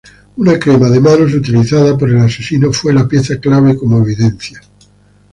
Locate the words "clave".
3.39-3.75